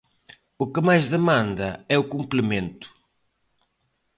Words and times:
O 0.63 0.65
que 0.73 0.81
máis 0.87 1.05
demanda 1.15 1.69
é 1.93 1.95
o 1.99 2.09
complemento. 2.13 2.87